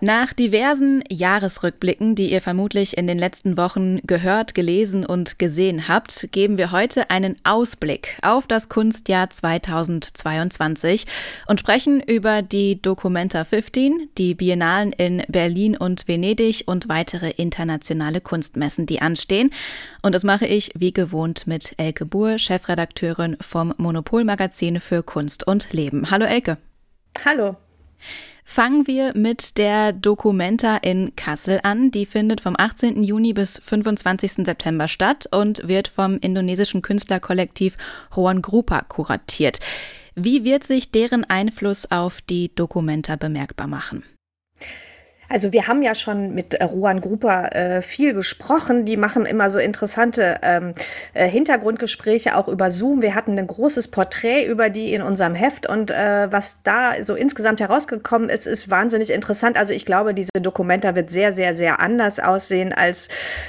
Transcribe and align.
Nach 0.00 0.32
diversen 0.32 1.02
Jahresrückblicken, 1.10 2.14
die 2.14 2.30
ihr 2.30 2.40
vermutlich 2.40 2.96
in 2.96 3.08
den 3.08 3.18
letzten 3.18 3.56
Wochen 3.56 3.98
gehört, 4.06 4.54
gelesen 4.54 5.04
und 5.04 5.40
gesehen 5.40 5.88
habt, 5.88 6.28
geben 6.30 6.56
wir 6.56 6.70
heute 6.70 7.10
einen 7.10 7.34
Ausblick 7.42 8.16
auf 8.22 8.46
das 8.46 8.68
Kunstjahr 8.68 9.28
2022 9.28 11.04
und 11.48 11.58
sprechen 11.58 12.00
über 12.00 12.42
die 12.42 12.80
Documenta 12.80 13.44
15, 13.44 14.10
die 14.16 14.36
Biennalen 14.36 14.92
in 14.92 15.24
Berlin 15.26 15.76
und 15.76 16.06
Venedig 16.06 16.62
und 16.66 16.88
weitere 16.88 17.30
internationale 17.30 18.20
Kunstmessen, 18.20 18.86
die 18.86 19.02
anstehen. 19.02 19.50
Und 20.02 20.14
das 20.14 20.22
mache 20.22 20.46
ich 20.46 20.70
wie 20.76 20.92
gewohnt 20.92 21.48
mit 21.48 21.74
Elke 21.76 22.06
Buhr, 22.06 22.38
Chefredakteurin 22.38 23.36
vom 23.40 23.74
Monopolmagazin 23.78 24.80
für 24.80 25.02
Kunst 25.02 25.44
und 25.44 25.72
Leben. 25.72 26.08
Hallo 26.12 26.24
Elke. 26.24 26.56
Hallo. 27.24 27.56
Fangen 28.50 28.86
wir 28.86 29.14
mit 29.14 29.58
der 29.58 29.92
Documenta 29.92 30.78
in 30.78 31.14
Kassel 31.14 31.60
an. 31.64 31.90
Die 31.90 32.06
findet 32.06 32.40
vom 32.40 32.54
18. 32.58 33.04
Juni 33.04 33.34
bis 33.34 33.58
25. 33.62 34.46
September 34.46 34.88
statt 34.88 35.28
und 35.30 35.68
wird 35.68 35.86
vom 35.86 36.16
indonesischen 36.16 36.80
Künstlerkollektiv 36.80 37.76
Juan 38.16 38.40
Grupa 38.40 38.80
kuratiert. 38.80 39.60
Wie 40.14 40.44
wird 40.44 40.64
sich 40.64 40.90
deren 40.90 41.24
Einfluss 41.24 41.90
auf 41.90 42.22
die 42.22 42.52
Documenta 42.52 43.16
bemerkbar 43.16 43.66
machen? 43.66 44.02
Also 45.28 45.52
wir 45.52 45.66
haben 45.66 45.82
ja 45.82 45.94
schon 45.94 46.34
mit 46.34 46.54
äh, 46.54 46.64
Ruan 46.64 47.00
Gruber 47.00 47.54
äh, 47.54 47.82
viel 47.82 48.14
gesprochen. 48.14 48.84
Die 48.84 48.96
machen 48.96 49.26
immer 49.26 49.50
so 49.50 49.58
interessante 49.58 50.38
ähm, 50.42 50.74
äh, 51.12 51.28
Hintergrundgespräche 51.28 52.36
auch 52.36 52.48
über 52.48 52.70
Zoom. 52.70 53.02
Wir 53.02 53.14
hatten 53.14 53.38
ein 53.38 53.46
großes 53.46 53.88
Porträt 53.88 54.46
über 54.46 54.70
die 54.70 54.94
in 54.94 55.02
unserem 55.02 55.34
Heft 55.34 55.68
und 55.68 55.90
äh, 55.90 56.28
was 56.30 56.62
da 56.62 57.02
so 57.02 57.14
insgesamt 57.14 57.60
herausgekommen 57.60 58.30
ist, 58.30 58.46
ist 58.46 58.70
wahnsinnig 58.70 59.10
interessant. 59.10 59.58
Also 59.58 59.72
ich 59.74 59.84
glaube, 59.84 60.14
diese 60.14 60.30
Dokumenta 60.40 60.94
wird 60.94 61.10
sehr, 61.10 61.32
sehr, 61.32 61.54
sehr 61.54 61.80
anders 61.80 62.20
aussehen 62.20 62.72
als 62.72 63.08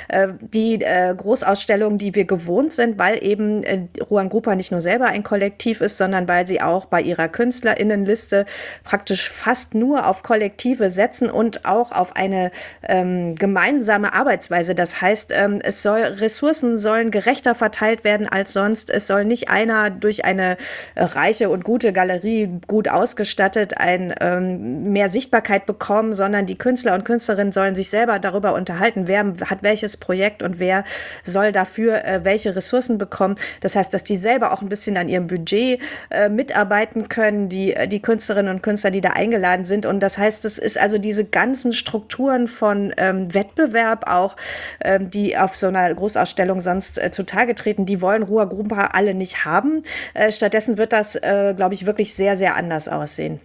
äh, 0.10 0.28
die 0.42 0.82
äh, 0.82 1.16
Großausstellungen, 1.16 1.98
die 1.98 2.14
wir 2.14 2.26
gewohnt 2.26 2.74
sind, 2.74 3.00
weil 3.00 3.24
eben 3.24 3.64
äh, 3.64 3.88
Ruan 4.10 4.30
Gruber 4.30 4.56
nicht 4.56 4.72
nur 4.72 4.82
selber 4.82 5.06
ein 5.06 5.24
Kollektiv 5.24 5.80
ist, 5.80 5.98
sondern 5.98 6.28
weil 6.28 6.46
sie 6.46 6.62
auch 6.62 6.86
bei 6.86 7.02
ihrer 7.02 7.30
Künstlerinnenliste 7.30 8.46
praktisch 8.84 9.30
fast 9.30 9.76
nur 9.76 10.08
auf 10.08 10.24
Kollektive 10.24 10.90
setzen 10.90 11.30
und 11.30 11.69
auch 11.70 11.92
auf 11.92 12.16
eine 12.16 12.52
ähm, 12.88 13.36
gemeinsame 13.36 14.14
Arbeitsweise. 14.14 14.76
Das 14.76 15.02
heißt, 15.02 15.32
ähm, 15.34 15.60
es 15.64 15.84
soll 15.84 16.00
Ressourcen 16.00 16.78
sollen 16.78 17.12
gerechter 17.12 17.56
verteilt 17.56 18.04
werden 18.04 18.28
als 18.28 18.54
sonst. 18.54 18.90
Es 18.90 19.08
soll 19.08 19.26
nicht 19.26 19.50
einer 19.50 19.90
durch 19.90 20.26
eine 20.26 20.58
äh, 20.96 21.04
reiche 21.04 21.50
und 21.50 21.64
gute 21.64 21.94
Galerie 21.94 22.50
gut 22.68 22.88
ausgestattet 22.88 23.78
ein 23.78 24.14
ähm, 24.20 24.92
mehr 24.92 25.10
Sichtbarkeit 25.10 25.66
bekommen, 25.66 26.14
sondern 26.14 26.46
die 26.46 26.58
Künstler 26.58 26.94
und 26.96 27.06
Künstlerinnen 27.06 27.52
sollen 27.52 27.76
sich 27.76 27.90
selber 27.90 28.20
darüber 28.20 28.54
unterhalten, 28.54 29.08
wer 29.08 29.34
hat 29.46 29.64
welches 29.64 29.98
Projekt 29.98 30.44
und 30.44 30.60
wer 30.60 30.84
soll 31.24 31.52
dafür 31.52 32.06
äh, 32.06 32.24
welche 32.24 32.56
Ressourcen 32.56 32.98
bekommen. 32.98 33.36
Das 33.62 33.76
heißt, 33.76 33.94
dass 33.94 34.04
die 34.04 34.18
selber 34.18 34.52
auch 34.52 34.62
ein 34.62 34.70
bisschen 34.70 34.98
an 34.98 35.10
ihrem 35.10 35.28
Budget 35.28 35.80
äh, 36.10 36.30
mitarbeiten 36.30 37.10
können, 37.10 37.50
die, 37.50 37.74
äh, 37.74 37.88
die 37.88 38.02
Künstlerinnen 38.02 38.54
und 38.54 38.62
Künstler, 38.64 38.92
die 38.92 39.02
da 39.02 39.10
eingeladen 39.10 39.66
sind. 39.66 39.86
Und 39.86 40.00
das 40.02 40.18
heißt, 40.18 40.46
es 40.46 40.58
ist 40.58 40.78
also 40.78 40.98
diese 40.98 41.26
ganz 41.26 41.59
ganzen 41.60 41.74
Strukturen 41.74 42.48
von 42.48 42.94
ähm, 42.96 43.34
Wettbewerb 43.34 44.10
auch, 44.10 44.38
ähm, 44.82 45.10
die 45.10 45.38
auf 45.38 45.58
so 45.58 45.68
einer 45.68 45.94
Großausstellung 45.94 46.62
sonst 46.62 46.98
äh, 46.98 47.12
zutage 47.12 47.54
treten, 47.54 47.86
die 47.86 48.02
wollen 48.02 48.24
Ruhr 48.24 48.48
Grumpa 48.48 48.92
alle 48.94 49.14
nicht 49.14 49.44
haben. 49.44 49.84
Äh, 50.14 50.32
stattdessen 50.32 50.78
wird 50.78 50.94
das, 50.94 51.18
äh, 51.18 51.54
glaube 51.58 51.74
ich, 51.74 51.86
wirklich 51.86 52.14
sehr, 52.14 52.38
sehr 52.38 52.56
anders 52.56 52.88
aussehen. 52.88 53.42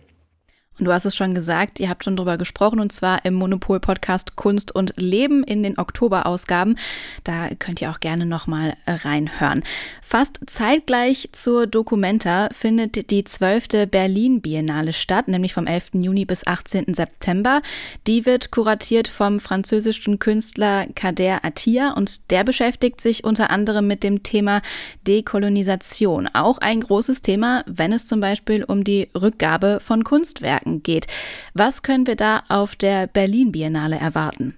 Und 0.78 0.86
du 0.86 0.92
hast 0.92 1.04
es 1.04 1.14
schon 1.14 1.34
gesagt, 1.34 1.78
ihr 1.78 1.88
habt 1.88 2.02
schon 2.02 2.16
drüber 2.16 2.36
gesprochen 2.36 2.80
und 2.80 2.90
zwar 2.90 3.24
im 3.24 3.34
Monopol-Podcast 3.34 4.34
Kunst 4.34 4.74
und 4.74 4.94
Leben 4.96 5.44
in 5.44 5.62
den 5.62 5.78
Oktober-Ausgaben. 5.78 6.76
Da 7.22 7.48
könnt 7.60 7.80
ihr 7.80 7.90
auch 7.90 8.00
gerne 8.00 8.26
nochmal 8.26 8.74
reinhören. 8.86 9.62
Fast 10.02 10.40
zeitgleich 10.46 11.28
zur 11.30 11.68
Documenta 11.68 12.48
findet 12.50 13.10
die 13.10 13.22
zwölfte 13.22 13.86
Berlin-Biennale 13.86 14.92
statt, 14.92 15.28
nämlich 15.28 15.54
vom 15.54 15.68
11. 15.68 15.90
Juni 15.94 16.24
bis 16.24 16.44
18. 16.44 16.92
September. 16.92 17.62
Die 18.08 18.26
wird 18.26 18.50
kuratiert 18.50 19.06
vom 19.06 19.38
französischen 19.38 20.18
Künstler 20.18 20.86
Kader 20.96 21.44
Attia 21.44 21.92
und 21.92 22.32
der 22.32 22.42
beschäftigt 22.42 23.00
sich 23.00 23.22
unter 23.22 23.50
anderem 23.50 23.86
mit 23.86 24.02
dem 24.02 24.24
Thema 24.24 24.60
Dekolonisation. 25.06 26.28
Auch 26.32 26.58
ein 26.58 26.80
großes 26.80 27.22
Thema, 27.22 27.62
wenn 27.66 27.92
es 27.92 28.06
zum 28.06 28.18
Beispiel 28.18 28.64
um 28.64 28.82
die 28.82 29.08
Rückgabe 29.14 29.78
von 29.80 30.02
Kunstwerken 30.02 30.63
Netzwerken 30.64 30.82
geht. 30.82 31.06
Was 31.54 31.82
können 31.82 32.06
wir 32.06 32.16
da 32.16 32.42
auf 32.48 32.76
der 32.76 33.06
Berlin 33.06 33.52
Biennale 33.52 33.96
erwarten? 33.96 34.56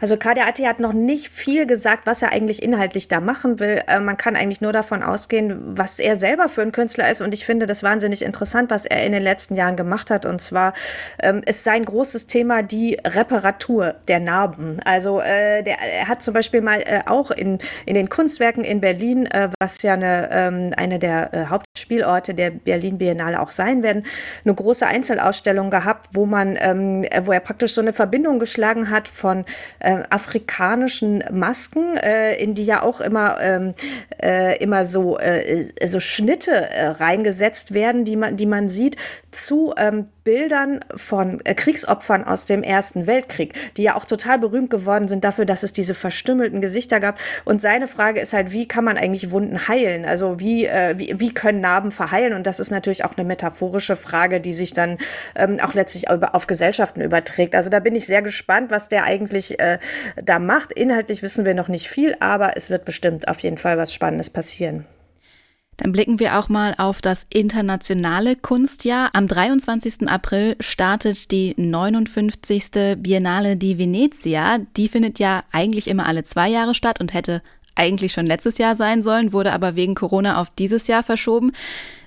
Also 0.00 0.16
KDAT 0.16 0.60
hat 0.60 0.80
noch 0.80 0.92
nicht 0.92 1.28
viel 1.28 1.66
gesagt, 1.66 2.06
was 2.06 2.22
er 2.22 2.32
eigentlich 2.32 2.62
inhaltlich 2.62 3.08
da 3.08 3.20
machen 3.20 3.60
will. 3.60 3.82
Äh, 3.86 4.00
man 4.00 4.16
kann 4.16 4.36
eigentlich 4.36 4.60
nur 4.60 4.72
davon 4.72 5.02
ausgehen, 5.02 5.76
was 5.76 5.98
er 5.98 6.16
selber 6.16 6.48
für 6.48 6.62
ein 6.62 6.72
Künstler 6.72 7.10
ist. 7.10 7.20
Und 7.20 7.34
ich 7.34 7.44
finde 7.44 7.66
das 7.66 7.82
wahnsinnig 7.82 8.22
interessant, 8.22 8.70
was 8.70 8.86
er 8.86 9.04
in 9.04 9.12
den 9.12 9.22
letzten 9.22 9.56
Jahren 9.56 9.76
gemacht 9.76 10.10
hat. 10.10 10.26
Und 10.26 10.40
zwar 10.40 10.74
ähm, 11.22 11.42
ist 11.46 11.64
sein 11.64 11.84
großes 11.84 12.26
Thema 12.26 12.62
die 12.62 12.98
Reparatur 13.04 13.94
der 14.08 14.20
Narben. 14.20 14.80
Also 14.84 15.20
äh, 15.20 15.62
der, 15.62 15.78
er 15.80 16.08
hat 16.08 16.22
zum 16.22 16.34
Beispiel 16.34 16.60
mal 16.60 16.80
äh, 16.80 17.02
auch 17.06 17.30
in, 17.30 17.58
in 17.86 17.94
den 17.94 18.08
Kunstwerken 18.08 18.64
in 18.64 18.80
Berlin, 18.80 19.26
äh, 19.26 19.50
was 19.60 19.82
ja 19.82 19.94
eine, 19.94 20.30
ähm, 20.32 20.72
eine 20.76 20.98
der 20.98 21.34
äh, 21.34 21.46
Hauptspielorte 21.46 22.34
der 22.34 22.50
Berlin 22.50 22.98
Biennale 22.98 23.40
auch 23.40 23.50
sein 23.50 23.82
werden, 23.82 24.04
eine 24.44 24.54
große 24.54 24.86
Einzelausstellung 24.86 25.70
gehabt, 25.70 26.10
wo 26.12 26.26
man, 26.26 26.56
ähm, 26.60 27.04
wo 27.22 27.32
er 27.32 27.40
praktisch 27.40 27.74
so 27.74 27.80
eine 27.80 27.92
Verbindung 27.92 28.38
geschlagen 28.38 28.90
hat 28.90 29.08
von 29.08 29.44
äh, 29.78 30.02
afrikanischen 30.10 31.24
Masken, 31.30 31.96
äh, 31.96 32.34
in 32.34 32.54
die 32.54 32.64
ja 32.64 32.82
auch 32.82 33.00
immer, 33.00 33.38
ähm, 33.40 33.74
äh, 34.22 34.58
immer 34.58 34.84
so, 34.84 35.18
äh, 35.18 35.70
so 35.86 36.00
Schnitte 36.00 36.52
äh, 36.52 36.86
reingesetzt 36.86 37.74
werden, 37.74 38.04
die 38.04 38.16
man, 38.16 38.36
die 38.36 38.46
man 38.46 38.68
sieht, 38.68 38.96
zu 39.30 39.74
ähm, 39.76 40.06
Bildern 40.24 40.80
von 40.94 41.40
äh, 41.44 41.54
Kriegsopfern 41.54 42.24
aus 42.24 42.46
dem 42.46 42.62
Ersten 42.62 43.06
Weltkrieg, 43.06 43.54
die 43.76 43.82
ja 43.82 43.96
auch 43.96 44.04
total 44.04 44.38
berühmt 44.38 44.70
geworden 44.70 45.08
sind 45.08 45.24
dafür, 45.24 45.44
dass 45.44 45.62
es 45.62 45.72
diese 45.72 45.94
verstümmelten 45.94 46.60
Gesichter 46.60 47.00
gab. 47.00 47.18
Und 47.44 47.60
seine 47.60 47.88
Frage 47.88 48.20
ist 48.20 48.32
halt, 48.32 48.52
wie 48.52 48.68
kann 48.68 48.84
man 48.84 48.96
eigentlich 48.96 49.30
Wunden 49.30 49.68
heilen? 49.68 50.04
Also 50.04 50.38
wie, 50.38 50.66
äh, 50.66 50.98
wie, 50.98 51.14
wie 51.18 51.32
können 51.32 51.60
Narben 51.60 51.90
verheilen? 51.90 52.34
Und 52.34 52.46
das 52.46 52.60
ist 52.60 52.70
natürlich 52.70 53.04
auch 53.04 53.16
eine 53.16 53.26
metaphorische 53.26 53.96
Frage, 53.96 54.40
die 54.40 54.54
sich 54.54 54.72
dann 54.72 54.98
ähm, 55.34 55.58
auch 55.60 55.74
letztlich 55.74 56.10
auf 56.10 56.46
Gesellschaften 56.46 57.00
überträgt. 57.00 57.54
Also 57.54 57.70
da 57.70 57.80
bin 57.80 57.94
ich 57.94 58.06
sehr 58.06 58.22
gespannt, 58.22 58.70
was 58.70 58.88
der 58.88 59.04
eigentlich 59.04 59.58
äh, 59.60 59.78
da 60.22 60.38
macht. 60.38 60.72
Inhaltlich 60.72 61.22
wissen 61.22 61.44
wir 61.44 61.54
noch 61.54 61.68
nicht 61.68 61.88
viel, 61.88 62.16
aber 62.20 62.56
es 62.56 62.70
wird 62.70 62.84
bestimmt 62.84 63.28
auf 63.28 63.40
jeden 63.40 63.58
Fall 63.58 63.78
was 63.78 63.94
Spannendes 63.94 64.30
passieren. 64.30 64.84
Dann 65.80 65.92
blicken 65.92 66.18
wir 66.18 66.38
auch 66.38 66.50
mal 66.50 66.74
auf 66.76 67.00
das 67.00 67.26
internationale 67.30 68.36
Kunstjahr. 68.36 69.08
Am 69.14 69.26
23. 69.26 70.10
April 70.10 70.56
startet 70.60 71.30
die 71.30 71.54
59. 71.56 72.98
Biennale 72.98 73.56
di 73.56 73.78
Venezia. 73.78 74.58
Die 74.76 74.88
findet 74.88 75.18
ja 75.18 75.42
eigentlich 75.52 75.88
immer 75.88 76.04
alle 76.04 76.22
zwei 76.22 76.50
Jahre 76.50 76.74
statt 76.74 77.00
und 77.00 77.14
hätte 77.14 77.40
eigentlich 77.76 78.12
schon 78.12 78.26
letztes 78.26 78.58
Jahr 78.58 78.76
sein 78.76 79.02
sollen, 79.02 79.32
wurde 79.32 79.54
aber 79.54 79.74
wegen 79.74 79.94
Corona 79.94 80.38
auf 80.38 80.50
dieses 80.50 80.86
Jahr 80.86 81.02
verschoben. 81.02 81.50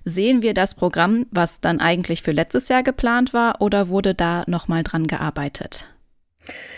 Sehen 0.04 0.44
wir 0.44 0.54
das 0.54 0.76
Programm, 0.76 1.26
was 1.32 1.60
dann 1.60 1.80
eigentlich 1.80 2.22
für 2.22 2.32
letztes 2.32 2.68
Jahr 2.68 2.84
geplant 2.84 3.34
war, 3.34 3.60
oder 3.60 3.88
wurde 3.88 4.14
da 4.14 4.44
nochmal 4.46 4.84
dran 4.84 5.08
gearbeitet? 5.08 5.88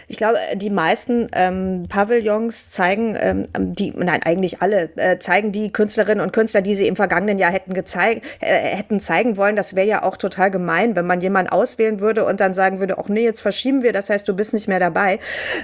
Ich 0.08 0.18
glaube, 0.18 0.38
die 0.56 0.70
meisten 0.70 1.30
ähm, 1.34 1.88
Pavillons 1.90 2.70
zeigen, 2.70 3.18
ähm, 3.20 3.48
die, 3.56 3.92
nein, 3.96 4.22
eigentlich 4.24 4.62
alle, 4.62 4.90
äh, 4.98 5.18
zeigen 5.18 5.52
die 5.52 5.72
Künstlerinnen 5.72 6.24
und 6.24 6.32
Künstler, 6.32 6.62
die 6.62 6.76
sie 6.76 6.88
im 6.88 6.96
vergangenen 6.96 7.40
Jahr 7.40 7.52
hätten 7.52 7.74
gezeigt, 7.74 8.26
äh, 8.40 8.56
hätten 8.56 9.00
zeigen 9.00 9.38
wollen. 9.38 9.56
Das 9.56 9.76
wäre 9.76 9.88
ja 9.88 10.04
auch 10.04 10.18
total 10.18 10.52
gemein, 10.52 10.96
wenn 10.96 11.08
man 11.08 11.22
jemanden 11.22 11.52
auswählen 11.52 12.00
würde 12.00 12.26
und 12.26 12.40
dann 12.40 12.54
sagen 12.54 12.80
würde, 12.80 13.00
ach 13.00 13.10
nee, 13.10 13.24
jetzt 13.24 13.42
verschieben 13.42 13.82
wir, 13.82 13.94
das 13.94 14.10
heißt, 14.10 14.28
du 14.28 14.36
bist 14.36 14.54
nicht 14.54 14.68
mehr 14.68 14.80
dabei. 14.80 15.20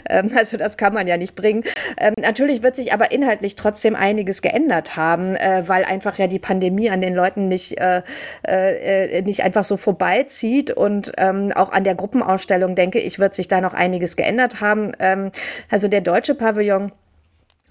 Ähm, 0.09 0.31
also 0.35 0.57
das 0.57 0.77
kann 0.77 0.93
man 0.93 1.07
ja 1.07 1.17
nicht 1.17 1.35
bringen. 1.35 1.63
Ähm, 1.97 2.15
natürlich 2.19 2.63
wird 2.63 2.75
sich 2.75 2.93
aber 2.93 3.11
inhaltlich 3.11 3.55
trotzdem 3.55 3.95
einiges 3.95 4.41
geändert 4.41 4.95
haben, 4.95 5.35
äh, 5.35 5.63
weil 5.67 5.85
einfach 5.85 6.17
ja 6.17 6.25
die 6.25 6.39
Pandemie 6.39 6.89
an 6.89 7.01
den 7.01 7.13
Leuten 7.13 7.47
nicht, 7.47 7.79
äh, 7.79 8.01
äh, 8.43 9.21
nicht 9.21 9.43
einfach 9.43 9.63
so 9.63 9.77
vorbeizieht 9.77 10.71
und 10.71 11.11
ähm, 11.17 11.51
auch 11.53 11.71
an 11.71 11.83
der 11.83 11.93
Gruppenausstellung, 11.93 12.73
denke 12.73 12.99
ich, 12.99 13.19
wird 13.19 13.35
sich 13.35 13.47
da 13.47 13.61
noch 13.61 13.75
einiges 13.75 13.90
geändert 13.99 14.31
verändert 14.31 14.61
haben. 14.61 14.91
Ähm, 14.99 15.31
also 15.69 15.87
der 15.87 16.01
deutsche 16.01 16.35
Pavillon 16.35 16.91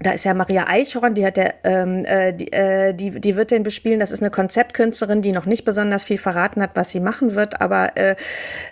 da 0.02 0.12
ist 0.12 0.25
ja 0.25 0.32
Maria 0.32 0.67
Eichhorn, 0.67 1.12
die 1.12 1.26
hat 1.26 1.37
der, 1.37 1.56
ähm, 1.62 2.06
äh, 2.06 2.32
die, 2.32 2.50
äh, 2.55 2.94
die, 2.94 3.20
die 3.20 3.37
wird 3.37 3.50
den 3.50 3.62
bespielen. 3.62 4.00
Das 4.00 4.12
ist 4.12 4.22
eine 4.22 4.31
Konzeptkünstlerin, 4.31 5.20
die 5.20 5.31
noch 5.31 5.44
nicht 5.44 5.67
besonders 5.67 6.05
viel 6.05 6.17
verraten 6.17 6.62
hat, 6.62 6.70
was 6.72 6.88
sie 6.88 7.00
machen 7.00 7.34
wird. 7.34 7.61
Aber 7.61 7.99
äh, 7.99 8.17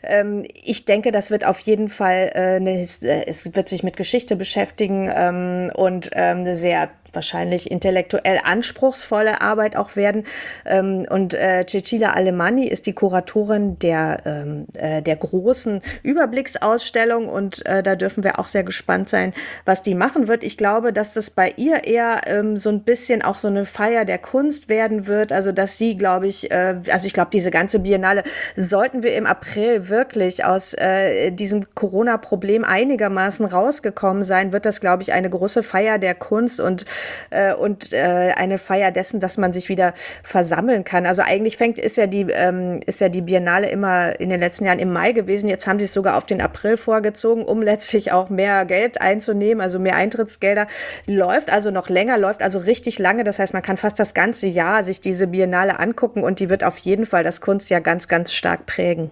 ähm, 0.02 0.46
ich 0.54 0.86
denke, 0.86 1.12
das 1.12 1.30
wird 1.30 1.44
auf 1.44 1.58
jeden 1.60 1.90
Fall 1.90 2.30
äh, 2.32 2.56
eine, 2.56 2.80
äh, 2.80 3.26
es 3.26 3.54
wird 3.54 3.68
sich 3.68 3.82
mit 3.82 3.98
Geschichte 3.98 4.36
beschäftigen 4.36 5.12
ähm, 5.14 5.70
und 5.74 6.08
ähm, 6.14 6.38
eine 6.38 6.56
sehr 6.56 6.88
wahrscheinlich 7.12 7.70
intellektuell 7.70 8.40
anspruchsvolle 8.42 9.40
Arbeit 9.40 9.76
auch 9.76 9.96
werden. 9.96 10.24
Ähm, 10.64 11.06
und 11.08 11.34
äh, 11.34 11.64
Cecilia 11.66 12.12
Alemanni 12.12 12.66
ist 12.66 12.86
die 12.86 12.92
Kuratorin 12.92 13.78
der, 13.78 14.18
ähm, 14.24 14.66
äh, 14.74 15.02
der 15.02 15.16
großen 15.16 15.82
Überblicksausstellung 16.02 17.28
und 17.28 17.64
äh, 17.66 17.82
da 17.82 17.96
dürfen 17.96 18.24
wir 18.24 18.38
auch 18.38 18.48
sehr 18.48 18.64
gespannt 18.64 19.08
sein, 19.08 19.32
was 19.64 19.82
die 19.82 19.94
machen 19.94 20.28
wird. 20.28 20.44
Ich 20.44 20.56
glaube, 20.56 20.92
dass 20.92 21.14
das 21.14 21.30
bei 21.30 21.52
ihr 21.56 21.84
eher 21.84 22.22
ähm, 22.26 22.56
so 22.56 22.70
ein 22.70 22.82
bisschen 22.82 23.22
auch 23.22 23.38
so 23.38 23.48
eine 23.48 23.64
Feier 23.64 24.04
der 24.04 24.18
Kunst 24.18 24.68
werden 24.68 25.06
wird. 25.06 25.32
Also 25.32 25.52
dass 25.52 25.78
sie, 25.78 25.96
glaube 25.96 26.26
ich, 26.26 26.50
äh, 26.50 26.76
also 26.90 27.06
ich 27.06 27.12
glaube, 27.12 27.30
diese 27.32 27.50
ganze 27.50 27.78
Biennale 27.80 28.24
sollten 28.56 29.02
wir 29.02 29.14
im 29.14 29.26
April 29.26 29.88
wirklich 29.88 30.44
aus 30.44 30.74
äh, 30.74 31.30
diesem 31.30 31.66
Corona-Problem 31.74 32.64
einigermaßen 32.64 33.46
rausgekommen 33.46 34.24
sein, 34.24 34.52
wird 34.52 34.66
das, 34.66 34.80
glaube 34.80 35.02
ich, 35.02 35.12
eine 35.12 35.30
große 35.30 35.62
Feier 35.62 35.98
der 35.98 36.14
Kunst 36.14 36.60
und 36.60 36.84
äh, 37.30 37.54
und 37.54 37.92
äh, 37.92 38.32
eine 38.36 38.58
Feier 38.58 38.90
dessen, 38.90 39.20
dass 39.20 39.38
man 39.38 39.52
sich 39.52 39.68
wieder 39.68 39.94
versammeln 40.22 40.84
kann. 40.84 41.06
Also 41.06 41.22
eigentlich 41.22 41.56
fängt 41.56 41.78
ist 41.78 41.96
ja 41.96 42.06
die 42.06 42.26
ähm, 42.30 42.80
ist 42.86 43.00
ja 43.00 43.08
die 43.08 43.22
Biennale 43.22 43.68
immer 43.68 44.18
in 44.20 44.28
den 44.28 44.40
letzten 44.40 44.64
Jahren 44.64 44.78
im 44.78 44.92
Mai 44.92 45.12
gewesen. 45.12 45.48
Jetzt 45.48 45.66
haben 45.66 45.78
sie 45.78 45.86
es 45.86 45.92
sogar 45.92 46.16
auf 46.16 46.26
den 46.26 46.40
April 46.40 46.76
vorgezogen, 46.76 47.44
um 47.44 47.62
letztlich 47.62 48.12
auch 48.12 48.30
mehr 48.30 48.64
Geld 48.64 49.00
einzunehmen, 49.00 49.60
also 49.60 49.78
mehr 49.78 49.96
Eintrittsgelder. 49.96 50.66
Läuft 51.06 51.50
also 51.50 51.70
noch 51.70 51.88
länger, 51.88 52.18
läuft 52.18 52.42
also 52.42 52.58
richtig 52.58 52.98
lange. 52.98 53.24
Das 53.24 53.38
heißt, 53.38 53.52
man 53.52 53.62
kann 53.62 53.76
fast 53.76 53.98
das 53.98 54.14
ganze 54.14 54.46
Jahr 54.46 54.84
sich 54.84 55.00
diese 55.00 55.26
Biennale 55.26 55.78
angucken 55.78 56.22
und 56.22 56.40
die 56.40 56.50
wird 56.50 56.64
auf 56.64 56.78
jeden 56.78 57.06
Fall 57.06 57.24
das 57.24 57.40
Kunstjahr 57.40 57.80
ganz, 57.80 58.08
ganz 58.08 58.32
stark 58.32 58.66
prägen. 58.66 59.10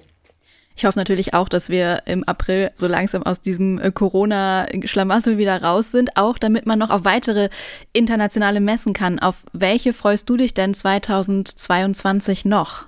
Ich 0.76 0.84
hoffe 0.84 0.98
natürlich 0.98 1.32
auch, 1.32 1.48
dass 1.48 1.70
wir 1.70 2.02
im 2.04 2.22
April 2.24 2.70
so 2.74 2.86
langsam 2.86 3.22
aus 3.22 3.40
diesem 3.40 3.78
äh, 3.80 3.90
Corona-Schlamassel 3.90 5.38
wieder 5.38 5.62
raus 5.62 5.90
sind, 5.90 6.16
auch 6.18 6.36
damit 6.36 6.66
man 6.66 6.78
noch 6.78 6.90
auf 6.90 7.04
weitere 7.04 7.48
internationale 7.94 8.60
Messen 8.60 8.92
kann. 8.92 9.18
Auf 9.18 9.36
welche 9.52 9.94
freust 9.94 10.28
du 10.28 10.36
dich 10.36 10.52
denn 10.52 10.74
2022 10.74 12.44
noch? 12.44 12.86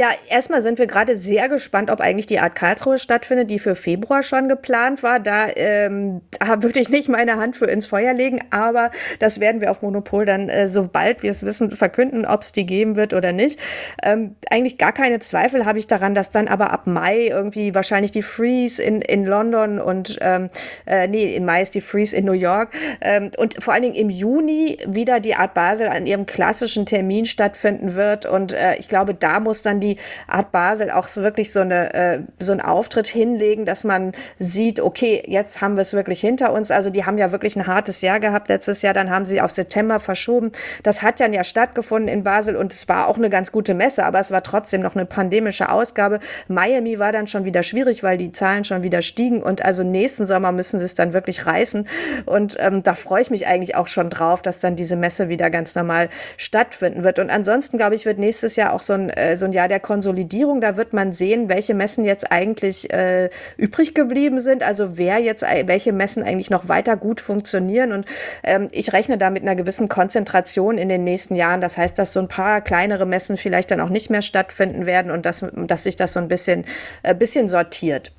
Ja, 0.00 0.12
erstmal 0.30 0.62
sind 0.62 0.78
wir 0.78 0.86
gerade 0.86 1.14
sehr 1.14 1.50
gespannt, 1.50 1.90
ob 1.90 2.00
eigentlich 2.00 2.24
die 2.24 2.38
Art 2.38 2.54
Karlsruhe 2.54 2.96
stattfindet, 2.96 3.50
die 3.50 3.58
für 3.58 3.74
Februar 3.74 4.22
schon 4.22 4.48
geplant 4.48 5.02
war. 5.02 5.20
Da, 5.20 5.48
ähm, 5.54 6.22
da 6.38 6.62
würde 6.62 6.80
ich 6.80 6.88
nicht 6.88 7.10
meine 7.10 7.36
Hand 7.36 7.54
für 7.54 7.66
ins 7.66 7.84
Feuer 7.84 8.14
legen, 8.14 8.40
aber 8.48 8.92
das 9.18 9.40
werden 9.40 9.60
wir 9.60 9.70
auf 9.70 9.82
Monopol 9.82 10.24
dann, 10.24 10.48
äh, 10.48 10.68
sobald 10.70 11.22
wir 11.22 11.30
es 11.30 11.44
wissen, 11.44 11.72
verkünden, 11.72 12.24
ob 12.24 12.40
es 12.40 12.52
die 12.52 12.64
geben 12.64 12.96
wird 12.96 13.12
oder 13.12 13.32
nicht. 13.32 13.60
Ähm, 14.02 14.36
eigentlich 14.48 14.78
gar 14.78 14.92
keine 14.92 15.18
Zweifel 15.18 15.66
habe 15.66 15.78
ich 15.78 15.86
daran, 15.86 16.14
dass 16.14 16.30
dann 16.30 16.48
aber 16.48 16.72
ab 16.72 16.86
Mai 16.86 17.26
irgendwie 17.26 17.74
wahrscheinlich 17.74 18.10
die 18.10 18.22
Freeze 18.22 18.82
in, 18.82 19.02
in 19.02 19.26
London 19.26 19.78
und 19.78 20.16
ähm, 20.22 20.48
äh, 20.86 21.08
nee, 21.08 21.36
im 21.36 21.44
Mai 21.44 21.60
ist 21.60 21.74
die 21.74 21.82
Freeze 21.82 22.16
in 22.16 22.24
New 22.24 22.32
York 22.32 22.72
ähm, 23.02 23.32
und 23.36 23.62
vor 23.62 23.74
allen 23.74 23.82
Dingen 23.82 23.96
im 23.96 24.08
Juni 24.08 24.78
wieder 24.86 25.20
die 25.20 25.34
Art 25.34 25.52
Basel 25.52 25.88
an 25.88 26.06
ihrem 26.06 26.24
klassischen 26.24 26.86
Termin 26.86 27.26
stattfinden 27.26 27.96
wird 27.96 28.24
und 28.24 28.54
äh, 28.54 28.76
ich 28.76 28.88
glaube, 28.88 29.12
da 29.12 29.40
muss 29.40 29.60
dann 29.60 29.78
die 29.90 29.98
Art 30.26 30.52
Basel 30.52 30.90
auch 30.90 31.06
so 31.06 31.22
wirklich 31.22 31.52
so, 31.52 31.60
eine, 31.60 31.94
äh, 31.94 32.20
so 32.38 32.52
einen 32.52 32.60
Auftritt 32.60 33.06
hinlegen, 33.06 33.64
dass 33.64 33.84
man 33.84 34.12
sieht, 34.38 34.80
okay, 34.80 35.22
jetzt 35.26 35.60
haben 35.60 35.76
wir 35.76 35.82
es 35.82 35.92
wirklich 35.92 36.20
hinter 36.20 36.52
uns. 36.52 36.70
Also 36.70 36.90
die 36.90 37.04
haben 37.04 37.18
ja 37.18 37.32
wirklich 37.32 37.56
ein 37.56 37.66
hartes 37.66 38.00
Jahr 38.00 38.20
gehabt 38.20 38.48
letztes 38.48 38.82
Jahr, 38.82 38.94
dann 38.94 39.10
haben 39.10 39.24
sie 39.24 39.40
auf 39.40 39.50
September 39.50 40.00
verschoben. 40.00 40.52
Das 40.82 41.02
hat 41.02 41.20
dann 41.20 41.32
ja 41.32 41.44
stattgefunden 41.44 42.08
in 42.08 42.22
Basel 42.22 42.56
und 42.56 42.72
es 42.72 42.88
war 42.88 43.08
auch 43.08 43.16
eine 43.16 43.30
ganz 43.30 43.52
gute 43.52 43.74
Messe, 43.74 44.04
aber 44.04 44.20
es 44.20 44.30
war 44.30 44.42
trotzdem 44.42 44.80
noch 44.80 44.94
eine 44.94 45.06
pandemische 45.06 45.70
Ausgabe. 45.70 46.20
Miami 46.48 46.98
war 46.98 47.12
dann 47.12 47.26
schon 47.26 47.44
wieder 47.44 47.62
schwierig, 47.62 48.02
weil 48.02 48.18
die 48.18 48.32
Zahlen 48.32 48.64
schon 48.64 48.82
wieder 48.82 49.02
stiegen 49.02 49.42
und 49.42 49.64
also 49.64 49.82
nächsten 49.82 50.26
Sommer 50.26 50.52
müssen 50.52 50.78
sie 50.78 50.84
es 50.84 50.94
dann 50.94 51.12
wirklich 51.12 51.46
reißen 51.46 51.88
und 52.26 52.56
ähm, 52.58 52.82
da 52.82 52.94
freue 52.94 53.22
ich 53.22 53.30
mich 53.30 53.46
eigentlich 53.46 53.76
auch 53.76 53.88
schon 53.88 54.10
drauf, 54.10 54.42
dass 54.42 54.58
dann 54.58 54.76
diese 54.76 54.96
Messe 54.96 55.28
wieder 55.28 55.50
ganz 55.50 55.74
normal 55.74 56.08
stattfinden 56.36 57.04
wird. 57.04 57.18
Und 57.18 57.30
ansonsten, 57.30 57.76
glaube 57.76 57.94
ich, 57.94 58.06
wird 58.06 58.18
nächstes 58.18 58.56
Jahr 58.56 58.72
auch 58.72 58.80
so 58.80 58.92
ein, 58.92 59.10
äh, 59.10 59.36
so 59.36 59.46
ein 59.46 59.52
Jahr 59.52 59.68
der 59.70 59.80
Konsolidierung. 59.80 60.60
Da 60.60 60.76
wird 60.76 60.92
man 60.92 61.12
sehen, 61.12 61.48
welche 61.48 61.74
Messen 61.74 62.04
jetzt 62.04 62.30
eigentlich 62.30 62.92
äh, 62.92 63.30
übrig 63.56 63.94
geblieben 63.94 64.38
sind, 64.40 64.62
also 64.62 64.98
wer 64.98 65.18
jetzt, 65.18 65.42
welche 65.42 65.92
Messen 65.92 66.22
eigentlich 66.22 66.50
noch 66.50 66.68
weiter 66.68 66.96
gut 66.96 67.20
funktionieren. 67.20 67.92
Und 67.92 68.06
ähm, 68.42 68.68
ich 68.72 68.92
rechne 68.92 69.16
da 69.16 69.30
mit 69.30 69.42
einer 69.42 69.56
gewissen 69.56 69.88
Konzentration 69.88 70.76
in 70.76 70.88
den 70.88 71.04
nächsten 71.04 71.36
Jahren. 71.36 71.60
Das 71.60 71.78
heißt, 71.78 71.98
dass 71.98 72.12
so 72.12 72.20
ein 72.20 72.28
paar 72.28 72.60
kleinere 72.60 73.06
Messen 73.06 73.36
vielleicht 73.36 73.70
dann 73.70 73.80
auch 73.80 73.90
nicht 73.90 74.10
mehr 74.10 74.22
stattfinden 74.22 74.84
werden 74.84 75.10
und 75.10 75.24
dass, 75.24 75.44
dass 75.52 75.84
sich 75.84 75.96
das 75.96 76.12
so 76.12 76.20
ein 76.20 76.28
bisschen, 76.28 76.64
äh, 77.02 77.14
bisschen 77.14 77.48
sortiert. 77.48 78.12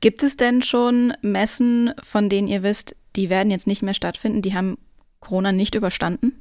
Gibt 0.00 0.22
es 0.22 0.36
denn 0.36 0.62
schon 0.62 1.12
Messen, 1.22 1.94
von 2.02 2.28
denen 2.28 2.48
ihr 2.48 2.62
wisst, 2.62 2.96
die 3.14 3.30
werden 3.30 3.50
jetzt 3.50 3.66
nicht 3.66 3.82
mehr 3.82 3.94
stattfinden, 3.94 4.42
die 4.42 4.54
haben 4.54 4.78
Corona 5.20 5.52
nicht 5.52 5.74
überstanden? 5.74 6.40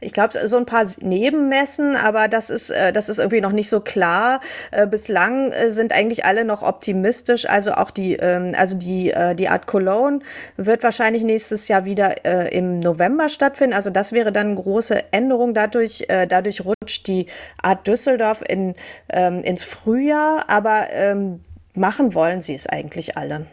Ich 0.00 0.12
glaube, 0.12 0.48
so 0.48 0.56
ein 0.56 0.66
paar 0.66 0.84
Nebenmessen, 1.00 1.96
aber 1.96 2.28
das 2.28 2.50
ist, 2.50 2.70
äh, 2.70 2.92
das 2.92 3.08
ist 3.08 3.18
irgendwie 3.18 3.40
noch 3.40 3.52
nicht 3.52 3.68
so 3.68 3.80
klar. 3.80 4.40
Äh, 4.70 4.86
bislang 4.86 5.52
äh, 5.52 5.70
sind 5.70 5.92
eigentlich 5.92 6.24
alle 6.24 6.44
noch 6.44 6.62
optimistisch. 6.62 7.48
Also 7.48 7.72
auch 7.72 7.90
die, 7.90 8.16
ähm, 8.16 8.54
also 8.56 8.76
die, 8.76 9.10
äh, 9.10 9.34
die 9.34 9.48
Art 9.48 9.66
Cologne 9.66 10.20
wird 10.56 10.82
wahrscheinlich 10.82 11.22
nächstes 11.24 11.68
Jahr 11.68 11.84
wieder 11.84 12.24
äh, 12.24 12.56
im 12.56 12.80
November 12.80 13.28
stattfinden. 13.28 13.74
Also 13.74 13.90
das 13.90 14.12
wäre 14.12 14.32
dann 14.32 14.48
eine 14.48 14.56
große 14.56 15.12
Änderung. 15.12 15.54
Dadurch, 15.54 16.04
äh, 16.08 16.26
dadurch 16.26 16.64
rutscht 16.64 17.06
die 17.06 17.26
Art 17.62 17.86
Düsseldorf 17.86 18.42
in, 18.46 18.74
ähm, 19.08 19.42
ins 19.42 19.64
Frühjahr, 19.64 20.44
aber 20.48 20.88
ähm, 20.90 21.40
machen 21.74 22.14
wollen 22.14 22.40
sie 22.40 22.54
es 22.54 22.66
eigentlich 22.66 23.16
alle. 23.16 23.46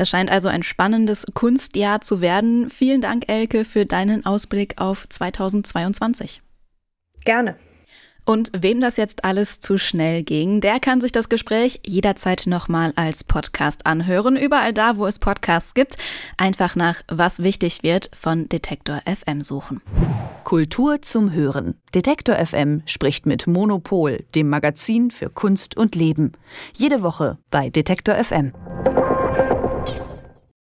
Das 0.00 0.08
scheint 0.08 0.30
also 0.30 0.48
ein 0.48 0.62
spannendes 0.62 1.26
Kunstjahr 1.34 2.00
zu 2.00 2.22
werden. 2.22 2.70
Vielen 2.70 3.02
Dank, 3.02 3.24
Elke, 3.26 3.66
für 3.66 3.84
deinen 3.84 4.24
Ausblick 4.24 4.80
auf 4.80 5.06
2022. 5.06 6.40
Gerne. 7.26 7.54
Und 8.24 8.50
wem 8.56 8.80
das 8.80 8.96
jetzt 8.96 9.24
alles 9.26 9.60
zu 9.60 9.76
schnell 9.76 10.22
ging, 10.22 10.62
der 10.62 10.80
kann 10.80 11.02
sich 11.02 11.12
das 11.12 11.28
Gespräch 11.28 11.80
jederzeit 11.84 12.44
nochmal 12.46 12.94
als 12.96 13.24
Podcast 13.24 13.84
anhören. 13.84 14.36
Überall 14.36 14.72
da, 14.72 14.96
wo 14.96 15.06
es 15.06 15.18
Podcasts 15.18 15.74
gibt, 15.74 15.96
einfach 16.38 16.76
nach 16.76 17.02
Was 17.08 17.42
wichtig 17.42 17.82
wird 17.82 18.10
von 18.18 18.48
Detektor 18.48 19.02
FM 19.04 19.42
suchen. 19.42 19.82
Kultur 20.44 21.02
zum 21.02 21.34
Hören. 21.34 21.74
Detektor 21.94 22.36
FM 22.36 22.80
spricht 22.86 23.26
mit 23.26 23.46
Monopol, 23.46 24.24
dem 24.34 24.48
Magazin 24.48 25.10
für 25.10 25.28
Kunst 25.28 25.76
und 25.76 25.94
Leben. 25.94 26.32
Jede 26.72 27.02
Woche 27.02 27.36
bei 27.50 27.68
Detektor 27.68 28.14
FM. 28.14 28.54